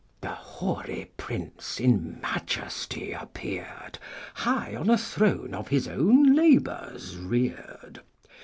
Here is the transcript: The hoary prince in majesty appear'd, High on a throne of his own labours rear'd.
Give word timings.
The 0.21 0.29
hoary 0.29 1.11
prince 1.15 1.79
in 1.79 2.19
majesty 2.21 3.11
appear'd, 3.11 3.99
High 4.33 4.75
on 4.75 4.89
a 4.89 4.97
throne 4.97 5.53
of 5.53 5.67
his 5.67 5.87
own 5.87 6.33
labours 6.35 7.17
rear'd. 7.17 8.01